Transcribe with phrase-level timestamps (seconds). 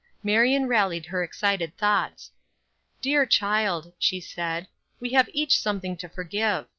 [0.23, 2.31] Marion rallied her excited thoughts.
[3.03, 4.67] "Dear child," she said,
[4.99, 6.65] "we have each something to forgive.